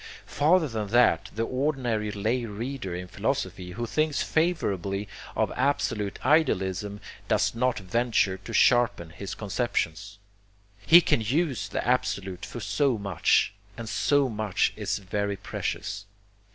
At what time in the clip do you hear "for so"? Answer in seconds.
12.47-12.97